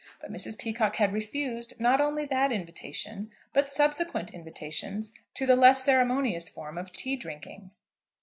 [0.19, 0.57] But Mrs.
[0.57, 6.79] Peacocke had refused not only that invitation, but subsequent invitations to the less ceremonious form
[6.79, 7.69] of tea drinking.